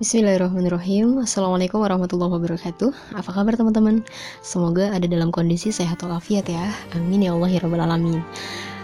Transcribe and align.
Bismillahirrahmanirrahim 0.00 1.20
Assalamualaikum 1.20 1.76
warahmatullahi 1.76 2.32
wabarakatuh 2.32 3.12
Apa 3.12 3.28
kabar 3.28 3.60
teman-teman? 3.60 4.00
Semoga 4.40 4.88
ada 4.88 5.04
dalam 5.04 5.28
kondisi 5.28 5.68
sehat 5.68 6.00
walafiat 6.00 6.48
ya 6.48 6.64
Amin 6.96 7.20
ya 7.20 7.36
Allah 7.36 7.52
ya 7.52 7.60
Rabbal 7.60 7.84
Alamin 7.84 8.24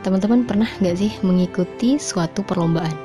Teman-teman 0.00 0.48
pernah 0.48 0.64
gak 0.80 0.96
sih 0.96 1.12
mengikuti 1.20 2.00
suatu 2.00 2.40
perlombaan? 2.40 2.96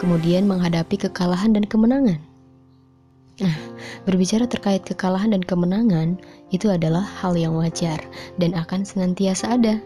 Kemudian 0.00 0.48
menghadapi 0.48 0.96
kekalahan 1.04 1.52
dan 1.52 1.68
kemenangan 1.68 2.16
Nah, 3.44 3.56
berbicara 4.08 4.48
terkait 4.48 4.88
kekalahan 4.88 5.36
dan 5.36 5.44
kemenangan 5.44 6.16
Itu 6.56 6.72
adalah 6.72 7.04
hal 7.20 7.36
yang 7.36 7.52
wajar 7.52 8.00
Dan 8.40 8.56
akan 8.56 8.80
senantiasa 8.80 9.60
ada 9.60 9.76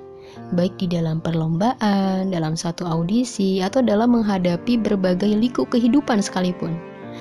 baik 0.54 0.76
di 0.78 0.86
dalam 0.86 1.18
perlombaan, 1.18 2.30
dalam 2.30 2.54
satu 2.54 2.84
audisi, 2.84 3.64
atau 3.64 3.80
dalam 3.80 4.12
menghadapi 4.12 4.76
berbagai 4.76 5.32
liku 5.32 5.64
kehidupan 5.64 6.20
sekalipun. 6.20 6.76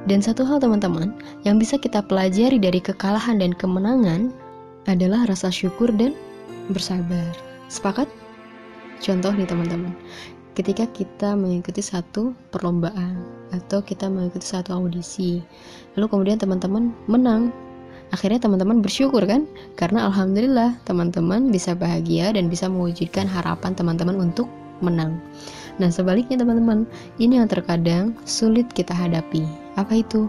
Dan 0.08 0.24
satu 0.24 0.48
hal 0.48 0.64
teman-teman 0.64 1.12
yang 1.44 1.60
bisa 1.60 1.76
kita 1.76 2.00
pelajari 2.00 2.56
dari 2.56 2.80
kekalahan 2.80 3.44
dan 3.44 3.52
kemenangan 3.52 4.32
adalah 4.88 5.28
rasa 5.28 5.52
syukur 5.52 5.92
dan 5.92 6.16
bersabar. 6.72 7.36
Sepakat? 7.68 8.08
Contoh 9.04 9.36
nih 9.36 9.44
teman-teman, 9.44 9.92
ketika 10.56 10.88
kita 10.96 11.36
mengikuti 11.36 11.84
satu 11.84 12.32
perlombaan 12.56 13.20
atau 13.52 13.84
kita 13.84 14.08
mengikuti 14.08 14.48
satu 14.48 14.80
audisi, 14.80 15.44
lalu 16.00 16.08
kemudian 16.08 16.40
teman-teman 16.40 16.96
menang, 17.12 17.52
akhirnya 18.16 18.48
teman-teman 18.48 18.80
bersyukur 18.80 19.28
kan 19.28 19.44
karena 19.76 20.08
alhamdulillah 20.08 20.80
teman-teman 20.88 21.52
bisa 21.52 21.76
bahagia 21.76 22.32
dan 22.32 22.48
bisa 22.48 22.72
mewujudkan 22.72 23.28
harapan 23.28 23.76
teman-teman 23.76 24.32
untuk 24.32 24.48
menang 24.80 25.20
nah 25.78 25.90
sebaliknya 25.94 26.42
teman-teman 26.42 26.90
ini 27.22 27.38
yang 27.42 27.50
terkadang 27.50 28.18
sulit 28.26 28.66
kita 28.74 28.94
hadapi 28.94 29.46
apa 29.78 30.02
itu 30.02 30.26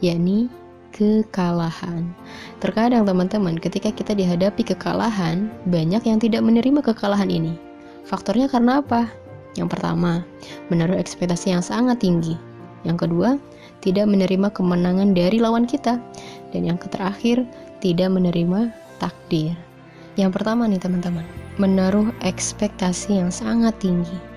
yakni 0.00 0.48
kekalahan 0.90 2.10
terkadang 2.58 3.04
teman-teman 3.04 3.60
ketika 3.60 3.92
kita 3.92 4.16
dihadapi 4.16 4.64
kekalahan 4.64 5.52
banyak 5.68 6.02
yang 6.02 6.18
tidak 6.18 6.42
menerima 6.42 6.80
kekalahan 6.82 7.28
ini 7.28 7.54
faktornya 8.08 8.48
karena 8.48 8.80
apa 8.80 9.06
yang 9.54 9.68
pertama 9.68 10.24
menaruh 10.72 10.96
ekspektasi 10.96 11.52
yang 11.52 11.62
sangat 11.62 12.00
tinggi 12.00 12.34
yang 12.82 12.96
kedua 12.96 13.36
tidak 13.80 14.06
menerima 14.08 14.52
kemenangan 14.52 15.16
dari 15.16 15.40
lawan 15.40 15.64
kita. 15.64 15.98
Dan 16.52 16.68
yang 16.68 16.78
terakhir, 16.80 17.44
tidak 17.80 18.12
menerima 18.12 18.72
takdir. 19.00 19.56
Yang 20.20 20.40
pertama 20.40 20.68
nih 20.68 20.80
teman-teman, 20.80 21.24
menaruh 21.56 22.12
ekspektasi 22.20 23.20
yang 23.20 23.32
sangat 23.32 23.72
tinggi. 23.80 24.29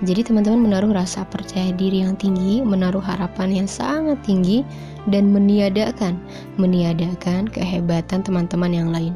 Jadi 0.00 0.24
teman-teman 0.24 0.64
menaruh 0.64 0.96
rasa 0.96 1.28
percaya 1.28 1.76
diri 1.76 2.00
yang 2.00 2.16
tinggi, 2.16 2.64
menaruh 2.64 3.04
harapan 3.04 3.52
yang 3.52 3.68
sangat 3.68 4.16
tinggi, 4.24 4.64
dan 5.12 5.28
meniadakan, 5.28 6.16
meniadakan 6.56 7.44
kehebatan 7.52 8.24
teman-teman 8.24 8.72
yang 8.72 8.88
lain. 8.88 9.12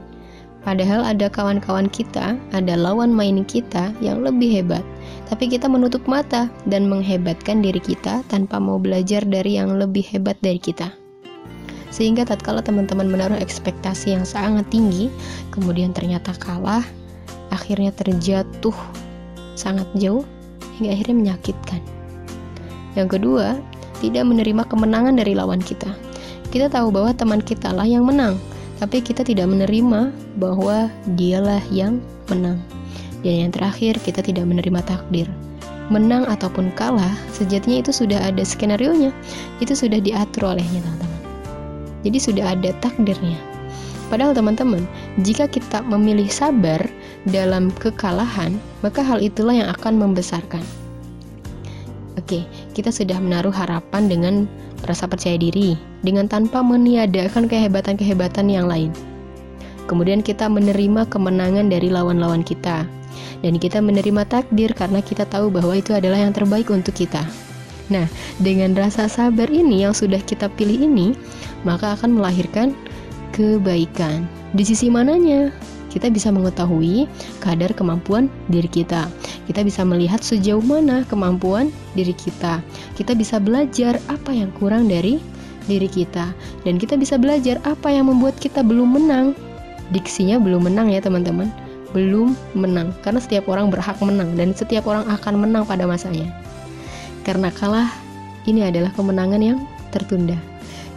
Padahal 0.64 1.05
ada 1.05 1.28
kawan-kawan 1.28 1.88
kita, 1.92 2.36
ada 2.56 2.74
lawan 2.77 3.12
main 3.12 3.44
kita 3.44 3.92
yang 4.00 4.24
lebih 4.24 4.60
hebat. 4.60 4.84
Tapi 5.28 5.52
kita 5.52 5.68
menutup 5.68 6.05
mata 6.05 6.48
dan 6.68 6.88
menghebatkan 6.88 7.60
diri 7.60 7.80
kita 7.80 8.24
tanpa 8.32 8.56
mau 8.60 8.80
belajar 8.80 9.24
dari 9.24 9.60
yang 9.60 9.77
lebih 9.77 10.05
hebat 10.08 10.36
dari 10.40 10.60
kita. 10.60 10.88
Sehingga 11.92 12.28
tatkala 12.28 12.64
teman-teman 12.64 13.08
menaruh 13.08 13.40
ekspektasi 13.40 14.16
yang 14.16 14.24
sangat 14.24 14.68
tinggi, 14.72 15.12
kemudian 15.52 15.92
ternyata 15.92 16.32
kalah, 16.40 16.84
akhirnya 17.52 17.92
terjatuh 17.92 18.77
sangat 19.55 19.86
jauh 19.96 20.24
hingga 20.78 20.94
akhirnya 20.94 21.17
menyakitkan. 21.17 21.80
Yang 22.94 23.19
kedua, 23.19 23.58
tidak 23.98 24.25
menerima 24.27 24.62
kemenangan 24.67 25.14
dari 25.19 25.34
lawan 25.34 25.62
kita. 25.62 25.91
Kita 26.55 26.70
tahu 26.70 26.94
bahwa 26.94 27.11
teman 27.14 27.42
kita 27.42 27.75
lah 27.75 27.86
yang 27.86 28.06
menang, 28.06 28.39
tapi 28.78 29.02
kita 29.02 29.27
tidak 29.27 29.50
menerima 29.50 30.14
bahwa 30.39 30.91
dialah 31.19 31.62
yang 31.70 31.98
menang. 32.30 32.62
Dan 33.24 33.48
yang 33.48 33.51
terakhir, 33.51 33.98
kita 34.05 34.20
tidak 34.20 34.45
menerima 34.46 34.85
takdir. 34.85 35.27
Menang 35.89 36.29
ataupun 36.29 36.73
kalah, 36.77 37.12
sejatinya 37.33 37.80
itu 37.80 37.92
sudah 37.92 38.20
ada 38.20 38.45
skenario-nya. 38.45 39.11
Itu 39.58 39.73
sudah 39.73 39.98
diatur 39.98 40.55
olehnya, 40.55 40.80
teman-teman. 40.85 41.20
Jadi 42.05 42.18
sudah 42.20 42.45
ada 42.52 42.70
takdirnya. 42.85 43.41
Padahal 44.12 44.36
teman-teman, 44.36 44.85
jika 45.24 45.48
kita 45.48 45.80
memilih 45.80 46.29
sabar 46.29 46.85
dalam 47.29 47.73
kekalahan, 47.80 48.57
maka 48.85 49.01
hal 49.01 49.20
itulah 49.20 49.57
yang 49.57 49.68
akan 49.73 49.96
membesarkan. 49.96 50.61
Oke, 52.20 52.46
kita 52.73 52.95
sudah 52.95 53.18
menaruh 53.18 53.52
harapan 53.52 54.07
dengan 54.07 54.35
rasa 54.85 55.08
percaya 55.08 55.40
diri 55.40 55.74
dengan 56.05 56.29
tanpa 56.29 56.61
meniadakan 56.61 57.48
kehebatan-kehebatan 57.48 58.46
yang 58.52 58.68
lain. 58.68 58.92
Kemudian 59.85 60.24
kita 60.24 60.48
menerima 60.48 61.08
kemenangan 61.08 61.68
dari 61.68 61.92
lawan-lawan 61.92 62.40
kita. 62.40 62.89
Dan 63.45 63.61
kita 63.61 63.85
menerima 63.85 64.24
takdir 64.24 64.73
karena 64.73 65.05
kita 65.05 65.29
tahu 65.29 65.52
bahwa 65.52 65.77
itu 65.77 65.92
adalah 65.92 66.17
yang 66.17 66.33
terbaik 66.33 66.73
untuk 66.73 66.96
kita. 66.96 67.20
Nah, 67.92 68.08
dengan 68.41 68.73
rasa 68.73 69.05
sabar 69.05 69.52
ini 69.52 69.85
yang 69.85 69.92
sudah 69.92 70.17
kita 70.24 70.48
pilih 70.56 70.89
ini, 70.89 71.12
maka 71.68 71.92
akan 71.92 72.17
melahirkan 72.17 72.73
kebaikan. 73.36 74.24
Di 74.56 74.64
sisi 74.64 74.89
mananya? 74.89 75.52
Kita 75.94 76.10
bisa 76.10 76.34
mengetahui 76.34 77.06
kadar 77.38 77.70
kemampuan 77.70 78.27
diri 78.50 78.66
kita. 78.66 79.06
Kita 79.46 79.62
bisa 79.62 79.86
melihat 79.86 80.18
sejauh 80.27 80.58
mana 80.58 81.06
kemampuan 81.06 81.70
diri 81.94 82.10
kita. 82.10 82.58
Kita 82.98 83.14
bisa 83.14 83.38
belajar 83.38 84.02
apa 84.10 84.34
yang 84.34 84.50
kurang 84.58 84.90
dari 84.90 85.22
diri 85.70 85.86
kita 85.86 86.34
dan 86.66 86.77
kita 86.77 86.98
bisa 86.98 87.14
belajar 87.14 87.56
apa 87.62 87.88
yang 87.94 88.10
membuat 88.10 88.34
kita 88.42 88.66
belum 88.66 88.98
menang. 88.98 89.38
Diksinya 89.94 90.42
belum 90.42 90.66
menang 90.66 90.90
ya 90.90 90.98
teman-teman. 90.98 91.46
Belum 91.94 92.34
menang 92.58 92.90
karena 93.06 93.22
setiap 93.22 93.46
orang 93.46 93.70
berhak 93.70 93.94
menang 94.02 94.34
dan 94.34 94.50
setiap 94.50 94.90
orang 94.90 95.06
akan 95.06 95.46
menang 95.46 95.62
pada 95.62 95.86
masanya. 95.86 96.26
Karena 97.22 97.55
kalah 97.55 97.86
ini 98.50 98.66
adalah 98.66 98.90
kemenangan 98.98 99.38
yang 99.38 99.62
tertunda. 99.94 100.34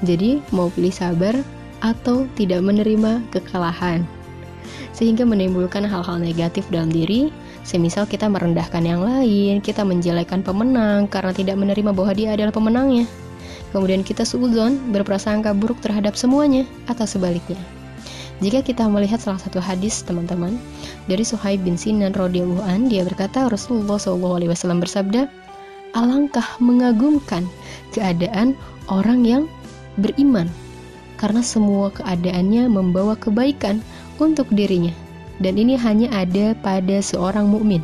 Jadi 0.02 0.42
mau 0.50 0.74
pilih 0.74 0.90
sabar 0.90 1.38
atau 1.86 2.26
tidak 2.34 2.66
menerima 2.66 3.22
kekalahan. 3.30 4.17
Sehingga 4.98 5.30
menimbulkan 5.30 5.86
hal-hal 5.86 6.18
negatif 6.18 6.66
dalam 6.74 6.90
diri, 6.90 7.30
semisal 7.62 8.10
kita 8.10 8.26
merendahkan 8.26 8.82
yang 8.82 9.06
lain, 9.06 9.62
kita 9.62 9.86
menjelekan 9.86 10.42
pemenang 10.42 11.06
karena 11.06 11.38
tidak 11.38 11.54
menerima 11.54 11.94
bahwa 11.94 12.18
dia 12.18 12.34
adalah 12.34 12.50
pemenangnya. 12.50 13.06
Kemudian 13.70 14.02
kita 14.02 14.26
suudzon, 14.26 14.90
berprasangka 14.90 15.54
buruk 15.54 15.78
terhadap 15.86 16.18
semuanya, 16.18 16.66
atau 16.90 17.06
sebaliknya. 17.06 17.62
Jika 18.42 18.66
kita 18.66 18.90
melihat 18.90 19.22
salah 19.22 19.42
satu 19.42 19.62
hadis 19.62 20.02
teman-teman 20.06 20.58
dari 21.06 21.26
Suhaib 21.26 21.62
bin 21.66 21.74
Sinan 21.74 22.14
radhiyallahu 22.14 22.62
an 22.66 22.86
dia 22.86 23.02
berkata 23.02 23.50
Rasulullah 23.50 23.98
SAW 23.98 24.78
bersabda 24.78 25.26
alangkah 25.98 26.46
mengagumkan 26.62 27.50
keadaan 27.98 28.54
orang 28.94 29.26
yang 29.26 29.44
beriman 29.98 30.46
karena 31.18 31.42
semua 31.42 31.90
keadaannya 31.90 32.70
membawa 32.70 33.18
kebaikan 33.18 33.82
untuk 34.20 34.50
dirinya 34.54 34.94
dan 35.42 35.58
ini 35.58 35.78
hanya 35.78 36.10
ada 36.14 36.58
pada 36.66 37.02
seorang 37.02 37.50
mukmin. 37.50 37.82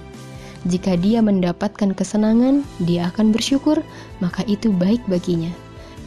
Jika 0.63 0.95
dia 0.95 1.19
mendapatkan 1.19 1.91
kesenangan, 1.91 2.63
dia 2.87 3.11
akan 3.11 3.35
bersyukur, 3.35 3.83
maka 4.23 4.47
itu 4.47 4.71
baik 4.71 5.03
baginya. 5.11 5.51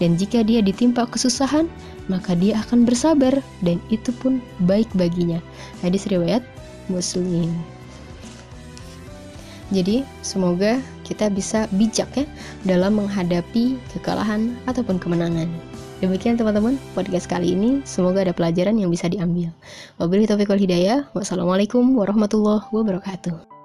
Dan 0.00 0.16
jika 0.16 0.44
dia 0.44 0.64
ditimpa 0.64 1.08
kesusahan, 1.08 1.68
maka 2.08 2.32
dia 2.36 2.60
akan 2.64 2.88
bersabar 2.88 3.40
dan 3.60 3.80
itu 3.92 4.12
pun 4.16 4.40
baik 4.64 4.88
baginya. 4.96 5.40
Hadis 5.84 6.08
riwayat 6.08 6.40
Muslim. 6.88 7.52
Jadi, 9.74 10.06
semoga 10.22 10.78
kita 11.02 11.26
bisa 11.26 11.66
bijak 11.74 12.08
ya 12.14 12.24
dalam 12.62 13.02
menghadapi 13.02 13.76
kekalahan 13.92 14.54
ataupun 14.64 14.96
kemenangan. 14.96 15.50
Demikian 15.96 16.36
teman-teman 16.36 16.76
podcast 16.92 17.24
kali 17.24 17.56
ini. 17.56 17.80
Semoga 17.88 18.20
ada 18.20 18.36
pelajaran 18.36 18.76
yang 18.76 18.92
bisa 18.92 19.08
diambil. 19.08 19.48
Wabillahi 19.96 20.28
taufiq 20.28 20.52
wal 20.52 20.60
hidayah. 20.60 21.08
Wassalamualaikum 21.16 21.88
warahmatullahi 21.96 22.68
wabarakatuh. 22.68 23.48